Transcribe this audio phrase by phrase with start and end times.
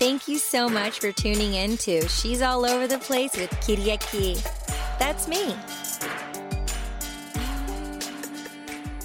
[0.00, 4.42] Thank you so much for tuning in to She's All Over the Place with Kiriaki.
[4.98, 5.54] That's me.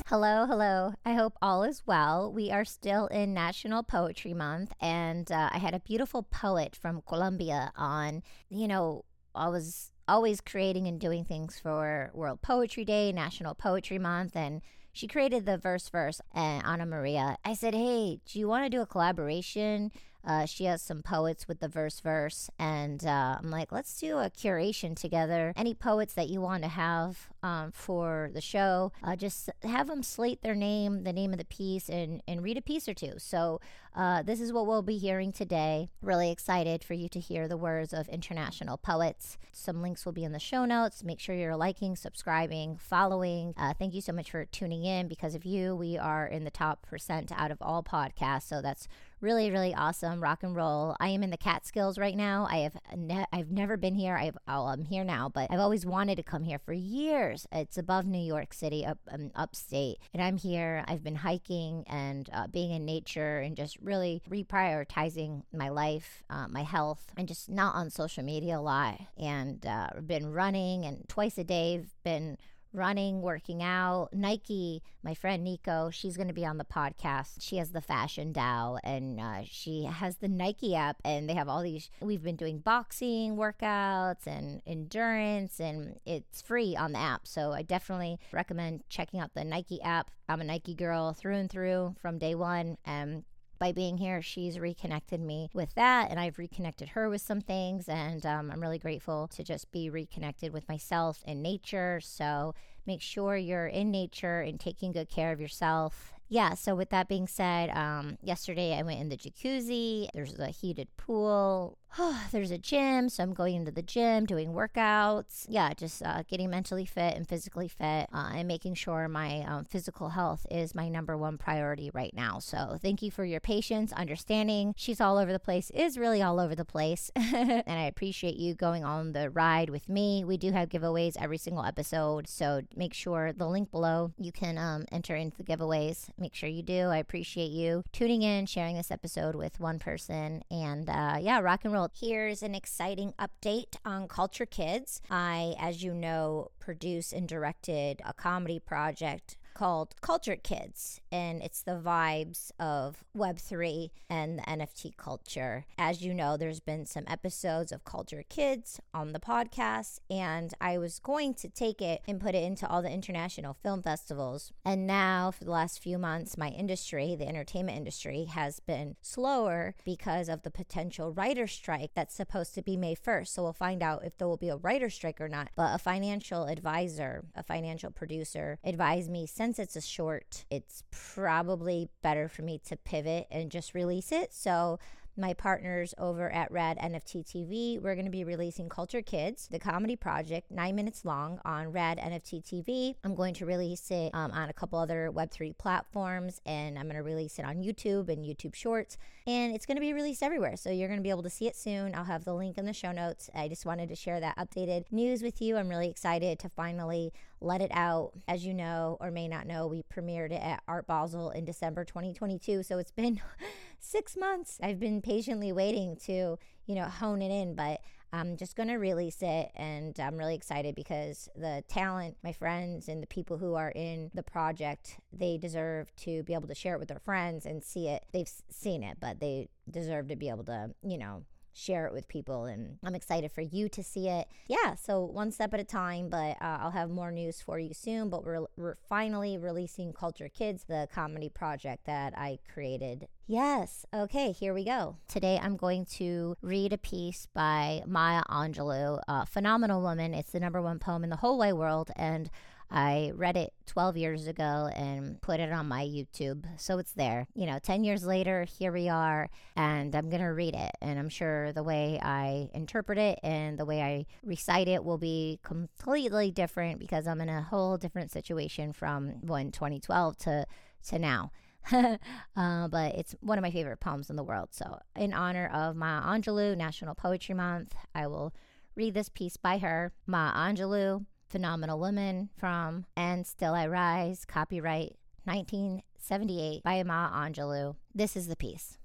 [0.05, 0.94] Hello, hello.
[1.03, 2.31] I hope all is well.
[2.31, 7.02] We are still in National Poetry Month, and uh, I had a beautiful poet from
[7.06, 8.24] Colombia on.
[8.48, 9.03] You know,
[9.35, 14.62] I was always creating and doing things for World Poetry Day, National Poetry Month, and
[14.93, 17.35] she created the verseverse and Ana Maria.
[17.43, 19.91] I said, Hey, do you want to do a collaboration?
[20.25, 24.29] Uh, she has some poets with the verseverse, and uh, I'm like, let's do a
[24.29, 25.53] curation together.
[25.55, 30.02] Any poets that you want to have um, for the show, uh, just have them
[30.02, 33.13] slate their name, the name of the piece, and and read a piece or two.
[33.17, 33.61] So
[33.95, 35.89] uh, this is what we'll be hearing today.
[36.02, 39.38] Really excited for you to hear the words of international poets.
[39.53, 41.03] Some links will be in the show notes.
[41.03, 43.53] Make sure you're liking, subscribing, following.
[43.57, 45.07] Uh, thank you so much for tuning in.
[45.07, 48.44] Because of you, we are in the top percent out of all podcasts.
[48.44, 48.88] So that's
[49.26, 50.95] really really awesome rock and roll.
[51.00, 52.48] I am in the catskills right now.
[52.48, 54.16] I have ne- i've never been here.
[54.16, 57.48] I've oh, i'm here now but i've always wanted to come here for years.
[57.52, 60.86] It's above new york city up um, upstate and i'm here.
[60.88, 66.48] I've been hiking and uh, being in nature and just really reprioritizing my life uh,
[66.48, 71.09] my health and just not on social media a lot and uh, been running and
[71.09, 72.38] twice a day been
[72.76, 74.09] running, working out.
[74.14, 77.38] Nike, my friend Nico, she's going to be on the podcast.
[77.40, 81.50] She has the Fashion DAO and uh, she has the Nike app, and they have
[81.50, 81.90] all these.
[82.02, 87.28] We've been doing boxing workouts and endurance, and it's free on the app.
[87.28, 90.12] So I definitely recommend checking out the Nike app.
[90.28, 92.78] I'm a Nike girl through and through from day one.
[92.86, 93.23] And
[93.59, 97.88] by being here, she's reconnected me with that, and I've reconnected her with some things.
[97.88, 102.00] And um, I'm really grateful to just be reconnected with myself and nature.
[102.02, 102.53] So
[102.86, 107.08] make sure you're in nature and taking good care of yourself yeah, so with that
[107.08, 110.08] being said, um, yesterday I went in the jacuzzi.
[110.14, 111.78] There's a heated pool.
[112.31, 115.46] There's a gym, so I'm going into the gym, doing workouts.
[115.47, 119.66] Yeah, just uh, getting mentally fit and physically fit, uh, and making sure my um,
[119.66, 122.40] physical health is my number one priority right now.
[122.40, 124.74] So thank you for your patience, understanding.
[124.75, 128.56] She's all over the place, is really all over the place, and I appreciate you
[128.56, 130.24] going on the ride with me.
[130.25, 134.58] We do have giveaways every single episode, so make sure the link below you can
[134.58, 136.88] um, enter into the giveaways make sure you do.
[136.88, 140.44] I appreciate you tuning in, sharing this episode with one person.
[140.50, 141.90] And uh, yeah, rock and roll.
[141.94, 145.02] Here's an exciting update on Culture Kids.
[145.09, 151.63] I, as you know, produced and directed a comedy project called Culture Kids, and it's
[151.63, 155.66] the vibes of Web3 and the NFT culture.
[155.79, 160.77] As you know, there's been some episodes of Culture Kids on the podcast, and I
[160.77, 164.51] was going to take it and put it into all the international film festivals.
[164.63, 169.73] And now, for the last few months, my industry, the entertainment industry, has been slower
[169.85, 173.29] because of the potential writer strike that's supposed to be May 1st.
[173.29, 175.49] So we'll find out if there will be a writer strike or not.
[175.55, 181.88] But a financial advisor, a financial producer, advised me since it's a short, it's probably
[182.01, 184.33] better for me to pivot and just release it.
[184.33, 184.79] So
[185.18, 187.81] my partners over at Rad NFT TV.
[187.81, 191.98] We're going to be releasing Culture Kids, the comedy project, nine minutes long on Rad
[191.98, 192.96] NFT TV.
[193.03, 196.98] I'm going to release it um, on a couple other Web3 platforms, and I'm going
[196.98, 200.58] to release it on YouTube and YouTube Shorts, and it's going to be released everywhere.
[200.58, 201.96] So you're going to be able to see it soon.
[201.96, 203.30] I'll have the link in the show notes.
[203.34, 205.58] I just wanted to share that updated news with you.
[205.58, 208.12] I'm really excited to finally let it out.
[208.28, 211.86] As you know, or may not know, we premiered it at Art Basel in December
[211.86, 212.64] 2022.
[212.64, 213.22] So it's been
[213.85, 214.59] six months.
[214.62, 217.81] I've been patiently waiting to, you know, hone it in, but
[218.12, 219.51] I'm just going to release it.
[219.56, 224.12] And I'm really excited because the talent, my friends, and the people who are in
[224.13, 227.88] the project, they deserve to be able to share it with their friends and see
[227.88, 228.06] it.
[228.12, 231.23] They've seen it, but they deserve to be able to, you know,
[231.55, 232.45] share it with people.
[232.45, 234.27] And I'm excited for you to see it.
[234.47, 237.73] Yeah, so one step at a time, but uh, I'll have more news for you
[237.73, 238.09] soon.
[238.09, 243.07] But we're, we're finally releasing Culture Kids, the comedy project that I created.
[243.28, 244.97] Yes, okay, here we go.
[245.07, 250.13] Today I'm going to read a piece by Maya Angelou, a phenomenal woman.
[250.13, 251.90] It's the number one poem in the whole wide world.
[251.96, 252.29] And
[252.70, 256.46] I read it 12 years ago and put it on my YouTube.
[256.58, 257.28] So it's there.
[257.34, 260.72] You know, 10 years later, here we are, and I'm going to read it.
[260.82, 264.98] And I'm sure the way I interpret it and the way I recite it will
[264.98, 270.46] be completely different because I'm in a whole different situation from when 2012 to,
[270.88, 271.32] to now.
[271.72, 274.50] uh, but it's one of my favorite poems in the world.
[274.52, 278.34] So, in honor of Maya Angelou, National Poetry Month, I will
[278.76, 284.98] read this piece by her, Maya Angelou Phenomenal Woman from And Still I Rise, copyright
[285.24, 287.75] 1978 by Maya Angelou.
[287.94, 288.77] This is the piece.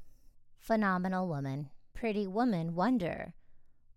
[0.58, 3.34] Phenomenal Woman pretty Woman wonder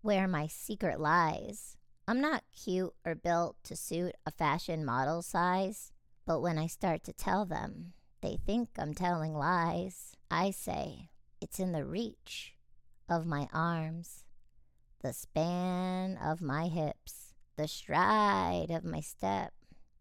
[0.02, 1.78] where my secret lies.
[2.06, 5.90] I'm not cute or built to suit a fashion model size,
[6.26, 10.16] but when I start to tell them, they think I'm telling lies.
[10.30, 11.08] I say,
[11.40, 12.56] it's in the reach
[13.08, 14.24] of my arms,
[15.02, 17.23] the span of my hips,
[17.56, 19.52] the stride of my step,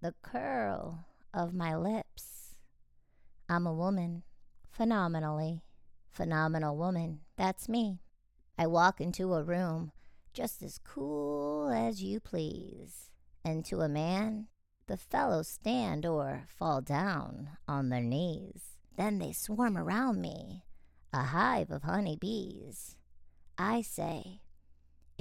[0.01, 2.55] the curl of my lips.
[3.49, 4.23] I'm a woman,
[4.71, 5.61] phenomenally.
[6.09, 7.99] Phenomenal woman, that's me.
[8.57, 9.91] I walk into a room
[10.33, 13.09] just as cool as you please.
[13.43, 14.47] And to a man,
[14.87, 18.77] the fellows stand or fall down on their knees.
[18.95, 20.63] Then they swarm around me,
[21.11, 22.95] a hive of honey bees.
[23.57, 24.41] I say,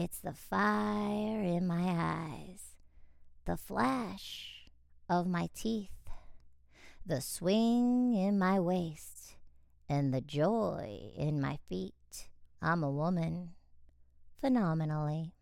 [0.03, 2.75] it's the fire in my eyes,
[3.45, 4.69] the flash
[5.09, 5.91] of my teeth,
[7.07, 9.37] the swing in my waist,
[9.89, 12.27] and the joy in my feet.
[12.61, 13.51] I'm a woman
[14.41, 15.35] phenomenally.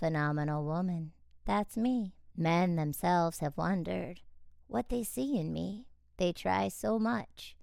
[0.00, 1.12] Phenomenal woman.
[1.44, 2.12] That's me.
[2.36, 4.18] Men themselves have wondered
[4.66, 5.86] what they see in me.
[6.16, 7.54] They try so much,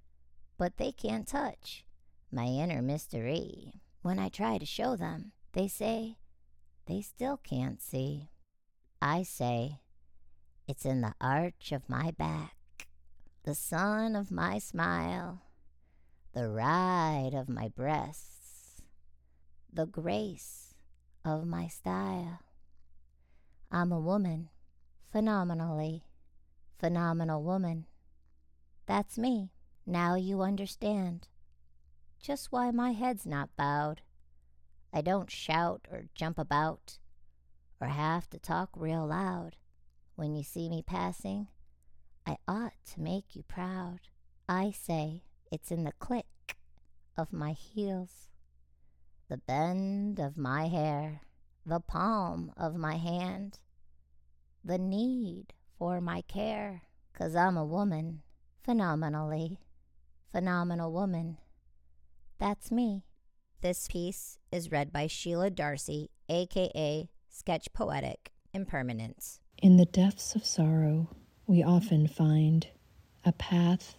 [0.58, 1.84] but they can't touch
[2.32, 3.74] my inner mystery.
[4.04, 6.16] When I try to show them, they say
[6.90, 8.30] they still can't see.
[9.00, 9.80] I say
[10.68, 12.88] it's in the arch of my back,
[13.44, 15.44] the sun of my smile,
[16.34, 18.82] the ride of my breasts,
[19.72, 20.74] the grace
[21.24, 22.40] of my style.
[23.72, 24.50] I'm a woman,
[25.12, 26.06] phenomenally,
[26.80, 27.86] phenomenal woman.
[28.88, 29.52] That's me.
[29.86, 31.28] Now you understand
[32.20, 34.02] just why my head's not bowed.
[34.94, 36.98] I don't shout or jump about
[37.80, 39.56] or have to talk real loud.
[40.16, 41.48] When you see me passing,
[42.26, 44.00] I ought to make you proud.
[44.48, 46.58] I say it's in the click
[47.18, 48.30] of my heels
[49.30, 51.22] the bend of my hair,
[51.64, 53.60] the palm of my hand,
[54.64, 56.82] the need for my care,
[57.14, 58.24] 'cause I'm a woman,
[58.64, 59.60] phenomenally,
[60.32, 61.38] phenomenal woman.
[62.40, 63.06] That's me.
[63.62, 69.42] This piece is read by Sheila Darcy, aka SketchPoetic Impermanence.
[69.62, 71.10] In the depths of sorrow,
[71.46, 72.68] we often find
[73.26, 73.98] a path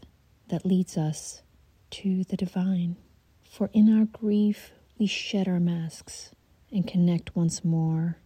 [0.48, 1.42] that leads us
[1.90, 2.96] to the divine.
[3.50, 6.30] For in our grief, we shed our masks
[6.72, 8.16] and connect once more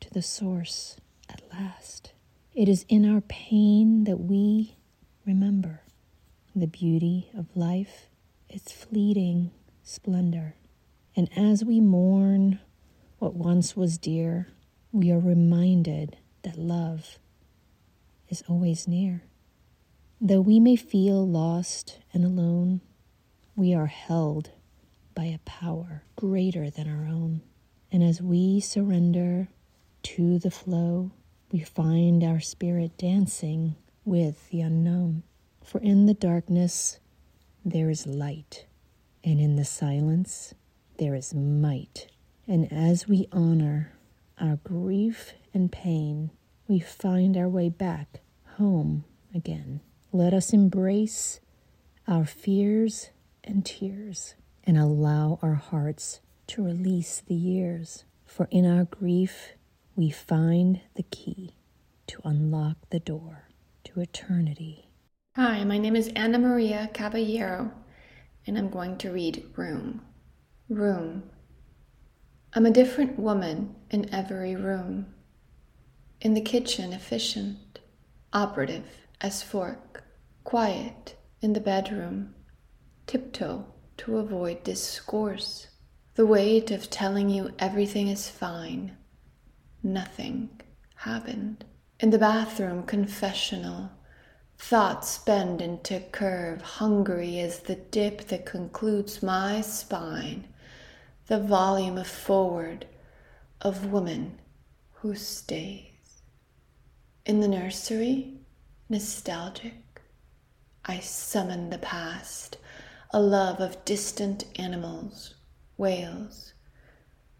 [0.00, 0.98] to the source
[1.30, 2.12] at last.
[2.52, 4.76] It is in our pain that we
[5.24, 5.84] remember
[6.54, 8.08] the beauty of life,
[8.50, 9.52] its fleeting
[9.82, 10.56] splendor.
[11.16, 12.58] And as we mourn
[13.18, 14.48] what once was dear,
[14.92, 17.18] we are reminded that love
[18.28, 19.22] is always near.
[20.20, 22.82] Though we may feel lost and alone,
[23.54, 24.50] we are held
[25.14, 27.40] by a power greater than our own.
[27.90, 29.48] And as we surrender
[30.02, 31.12] to the flow,
[31.50, 35.22] we find our spirit dancing with the unknown.
[35.64, 37.00] For in the darkness
[37.64, 38.66] there is light,
[39.24, 40.54] and in the silence
[40.98, 42.08] there is might.
[42.46, 43.92] And as we honor
[44.40, 46.30] our grief and pain,
[46.68, 48.20] we find our way back
[48.56, 49.04] home
[49.34, 49.80] again.
[50.12, 51.40] Let us embrace
[52.06, 53.10] our fears
[53.44, 54.34] and tears
[54.64, 58.04] and allow our hearts to release the years.
[58.24, 59.52] For in our grief,
[59.94, 61.54] we find the key
[62.08, 63.48] to unlock the door
[63.84, 64.90] to eternity.
[65.36, 67.72] Hi, my name is Ana Maria Caballero,
[68.46, 70.02] and I'm going to read Room.
[70.68, 71.30] Room.
[72.52, 75.14] I'm a different woman in every room.
[76.20, 77.78] In the kitchen, efficient,
[78.32, 80.02] operative as fork,
[80.42, 82.34] quiet in the bedroom,
[83.06, 83.64] tiptoe
[83.98, 85.68] to avoid discourse.
[86.16, 88.96] The weight of telling you everything is fine.
[89.84, 90.48] Nothing
[90.96, 91.64] happened.
[92.00, 93.92] In the bathroom, confessional.
[94.58, 100.48] Thoughts bend into curve, hungry as the dip that concludes my spine.
[101.28, 102.86] The volume of forward
[103.60, 104.38] of woman
[104.92, 106.22] who stays.
[107.24, 108.38] In the nursery,
[108.88, 110.02] nostalgic,
[110.84, 112.58] I summon the past
[113.12, 115.34] a love of distant animals,
[115.76, 116.52] whales.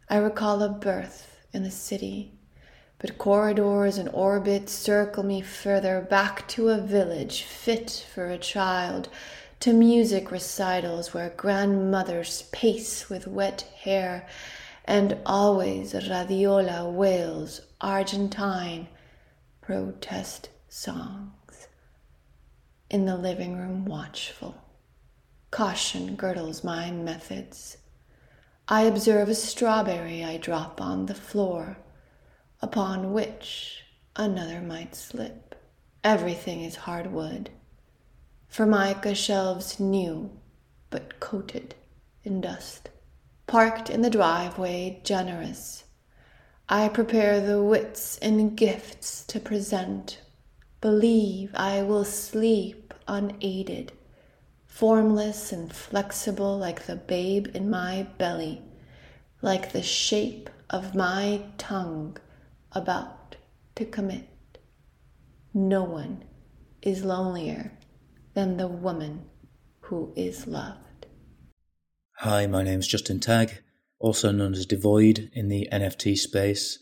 [0.09, 2.33] I recall a birth in the city,
[2.99, 9.09] but corridors and orbits circle me further back to a village fit for a child,
[9.61, 14.27] to music recitals where grandmothers pace with wet hair,
[14.85, 18.89] and always radiola wails Argentine
[19.61, 21.69] protest songs.
[22.91, 24.57] In the living room, watchful
[25.51, 27.79] Caution girdles my methods.
[28.69, 31.79] I observe a strawberry I drop on the floor,
[32.61, 33.83] upon which
[34.17, 35.55] another might slip.
[36.05, 37.51] Everything is hardwood.
[38.57, 40.31] Formica shelves new,
[40.89, 41.75] but coated
[42.25, 42.89] in dust.
[43.47, 45.85] Parked in the driveway, generous.
[46.67, 50.23] I prepare the wits and gifts to present.
[50.81, 53.93] Believe I will sleep unaided,
[54.65, 58.63] formless and flexible like the babe in my belly,
[59.43, 62.17] like the shape of my tongue
[62.73, 63.37] about
[63.75, 64.31] to commit.
[65.53, 66.25] No one
[66.81, 67.77] is lonelier
[68.37, 69.23] than the woman
[69.81, 71.07] who is loved.
[72.19, 73.63] Hi, my name's Justin Tagg,
[73.99, 76.79] also known as Devoid in the NFT space,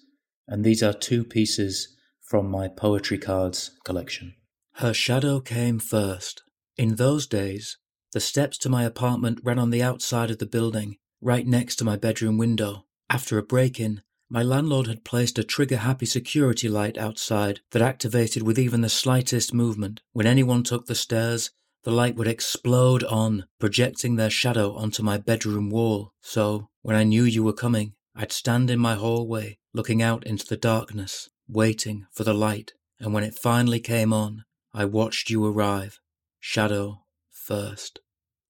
[0.49, 4.35] and these are two pieces from my poetry cards collection.
[4.79, 6.43] Her shadow came first.
[6.77, 7.79] In those days,
[8.13, 11.85] the steps to my apartment ran on the outside of the building, right next to
[11.85, 12.87] my bedroom window.
[13.09, 14.03] After a break in,
[14.35, 18.89] my landlord had placed a trigger happy security light outside that activated with even the
[18.89, 20.01] slightest movement.
[20.13, 21.53] When anyone took the stairs,
[21.85, 26.15] the light would explode on, projecting their shadow onto my bedroom wall.
[26.21, 30.45] So, when I knew you were coming, I'd stand in my hallway, looking out into
[30.45, 32.73] the darkness, waiting for the light.
[32.99, 36.01] And when it finally came on, I watched you arrive,
[36.41, 38.01] shadow first.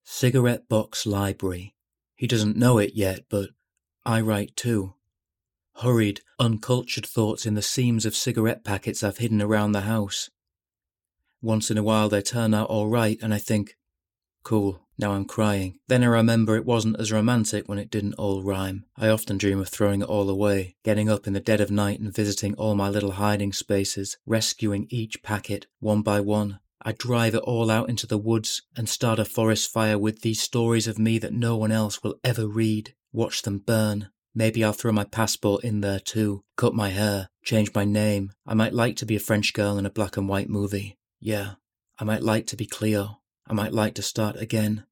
[0.02, 1.74] Cigarette Box Library.
[2.14, 3.50] He doesn't know it yet, but
[4.06, 4.94] I write too
[5.76, 10.30] hurried, uncultured thoughts in the seams of cigarette packets I've hidden around the house.
[11.42, 13.76] Once in a while they turn out all right, and I think,
[14.44, 15.78] cool, now I'm crying.
[15.88, 18.84] Then I remember it wasn't as romantic when it didn't all rhyme.
[18.96, 21.98] I often dream of throwing it all away, getting up in the dead of night
[21.98, 26.60] and visiting all my little hiding spaces, rescuing each packet one by one.
[26.80, 30.40] I drive it all out into the woods and start a forest fire with these
[30.40, 32.94] stories of me that no one else will ever read.
[33.12, 37.72] Watch them burn, Maybe I'll throw my passport in there too, cut my hair, change
[37.74, 38.32] my name.
[38.46, 40.96] I might like to be a French girl in a black and white movie.
[41.20, 41.54] Yeah,
[41.98, 43.20] I might like to be Cleo.
[43.46, 44.86] I might like to start again.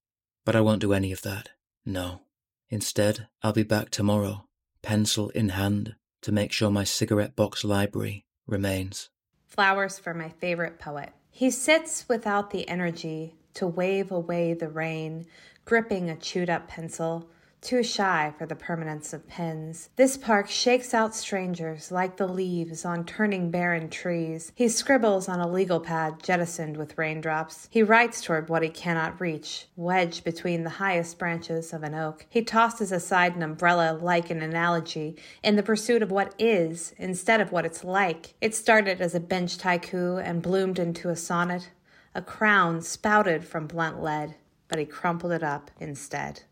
[0.44, 1.50] But I won't do any of that.
[1.84, 2.22] No.
[2.70, 4.46] Instead, I'll be back tomorrow,
[4.80, 9.10] pencil in hand, to make sure my cigarette box library remains.
[9.46, 11.10] Flowers for my favorite poet.
[11.30, 15.26] He sits without the energy to wave away the rain,
[15.64, 17.28] gripping a chewed up pencil
[17.62, 19.88] too shy for the permanence of pens.
[19.96, 24.52] This park shakes out strangers like the leaves on turning barren trees.
[24.54, 27.68] He scribbles on a legal pad jettisoned with raindrops.
[27.70, 32.26] He writes toward what he cannot reach, wedged between the highest branches of an oak.
[32.28, 37.40] He tosses aside an umbrella like an analogy in the pursuit of what is instead
[37.40, 38.34] of what it's like.
[38.40, 41.70] It started as a bench haiku and bloomed into a sonnet.
[42.14, 44.34] A crown spouted from blunt lead,
[44.68, 46.42] but he crumpled it up instead.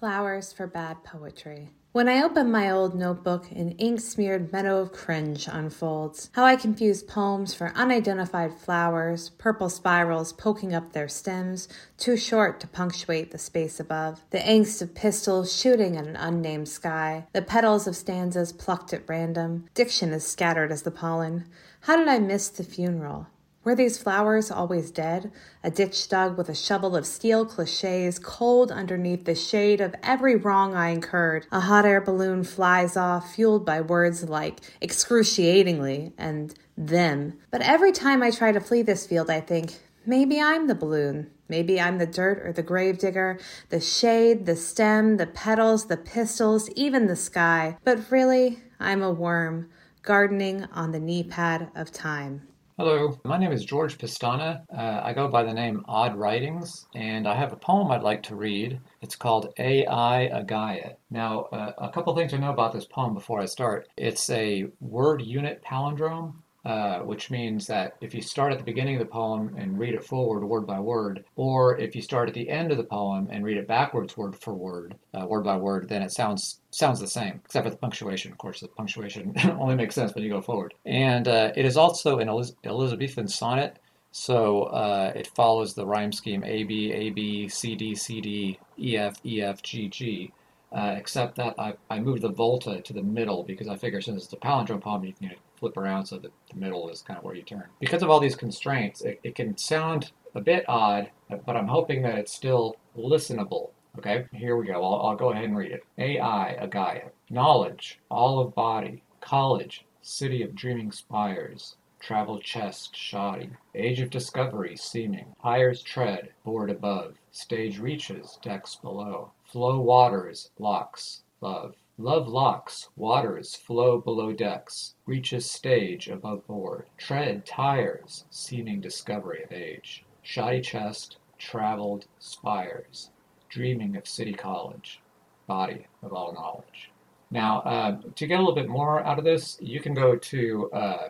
[0.00, 1.68] Flowers for Bad Poetry.
[1.92, 6.30] When I open my old notebook, an ink smeared meadow of cringe unfolds.
[6.32, 12.60] How I confuse poems for unidentified flowers, purple spirals poking up their stems, too short
[12.60, 14.24] to punctuate the space above.
[14.30, 17.26] The angst of pistols shooting at an unnamed sky.
[17.34, 19.66] The petals of stanzas plucked at random.
[19.74, 21.44] Diction as scattered as the pollen.
[21.80, 23.26] How did I miss the funeral?
[23.62, 25.30] Were these flowers always dead?
[25.62, 30.34] A ditch dug with a shovel of steel cliches, cold underneath the shade of every
[30.34, 31.46] wrong I incurred.
[31.52, 37.38] A hot air balloon flies off, fueled by words like excruciatingly and them.
[37.50, 41.30] But every time I try to flee this field, I think, maybe I'm the balloon.
[41.46, 43.38] Maybe I'm the dirt or the grave digger,
[43.68, 47.76] the shade, the stem, the petals, the pistils, even the sky.
[47.84, 49.68] But really, I'm a worm,
[50.00, 52.46] gardening on the knee pad of time.
[52.80, 54.64] Hello, my name is George Pistana.
[54.74, 58.22] Uh, I go by the name Odd Writings, and I have a poem I'd like
[58.22, 58.80] to read.
[59.02, 60.94] It's called AI Agaya.
[61.10, 63.86] Now, uh, a couple things to know about this poem before I start.
[63.98, 68.94] It's a word unit palindrome, uh, which means that if you start at the beginning
[68.96, 72.34] of the poem and read it forward word by word, or if you start at
[72.34, 75.58] the end of the poem and read it backwards word for word, uh, word by
[75.58, 78.32] word, then it sounds sounds the same, except for the punctuation.
[78.32, 80.74] Of course, the punctuation only makes sense when you go forward.
[80.86, 83.78] And uh, it is also an Elizabethan sonnet,
[84.12, 88.58] so uh, it follows the rhyme scheme A B A B C D C D
[88.78, 90.32] E F E F G G.
[90.72, 94.22] Uh, except that I, I moved the volta to the middle because I figure since
[94.22, 97.24] it's a palindrome poem, you can flip around so that the middle is kind of
[97.24, 97.64] where you turn.
[97.80, 101.10] Because of all these constraints, it, it can sound a bit odd,
[101.44, 103.70] but I'm hoping that it's still listenable.
[103.98, 104.82] Okay, here we go.
[104.84, 105.84] I'll, I'll go ahead and read it.
[105.98, 107.08] AI, a Gaia.
[107.28, 109.02] Knowledge, all of body.
[109.20, 111.76] College, city of dreaming spires.
[111.98, 113.50] Travel chest, shoddy.
[113.74, 115.34] Age of discovery, seeming.
[115.40, 117.16] Hires tread, board above.
[117.30, 119.32] Stage reaches, decks below.
[119.44, 121.22] Flow waters, locks.
[121.40, 121.74] love.
[121.98, 129.52] Love locks, waters flow below decks, reaches stage above board, tread tires, seeming discovery of
[129.52, 130.02] age.
[130.22, 133.10] Shoddy chest, traveled spires,
[133.50, 135.00] dreaming of city college,
[135.46, 136.90] body of all knowledge.
[137.30, 140.70] Now, uh, to get a little bit more out of this, you can go to
[140.72, 141.08] uh,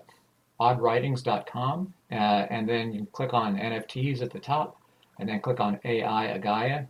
[0.61, 4.77] oddwritings.com uh, and then you can click on NFTs at the top
[5.19, 6.87] and then click on AI Agaya.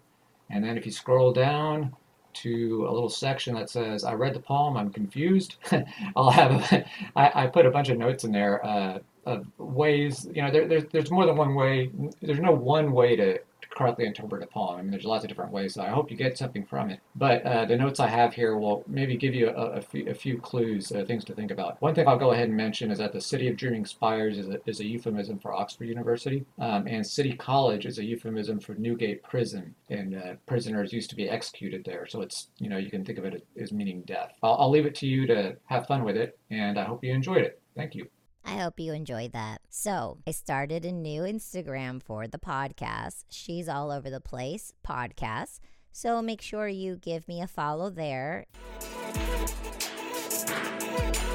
[0.51, 1.95] And then if you scroll down
[2.33, 5.57] to a little section that says, I read the poem, I'm confused,
[6.17, 6.85] I'll have, a,
[7.17, 10.67] I, I put a bunch of notes in there uh, of ways, you know, there,
[10.67, 11.91] there's, there's more than one way,
[12.23, 13.39] there's no one way to
[13.71, 14.79] correctly interpret a poem.
[14.79, 17.01] I mean, there's lots of different ways, so I hope you get something from it.
[17.17, 20.15] But uh, the notes I have here will maybe give you a, a, few, a
[20.15, 21.81] few, clues, uh, things to think about.
[21.81, 24.49] One thing I'll go ahead and mention is that the City of Dreaming Spires is
[24.49, 28.75] a, is a euphemism for Oxford University, um, and City College is a euphemism for
[28.75, 32.07] Newgate Prison, and uh, prisoners used to be executed there.
[32.07, 34.33] So it's, you know, you can think of it as meaning death.
[34.43, 37.13] I'll, I'll leave it to you to have fun with it, and I hope you
[37.13, 37.61] enjoyed it.
[37.77, 38.09] Thank you.
[38.45, 39.61] I hope you enjoyed that.
[39.69, 43.25] So, I started a new Instagram for the podcast.
[43.31, 45.61] She's all over the place, podcast.
[45.93, 48.47] So, make sure you give me a follow there.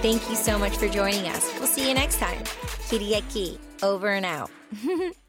[0.01, 1.51] Thank you so much for joining us.
[1.57, 2.43] We'll see you next time.
[2.89, 4.51] Kiriaki, over and out.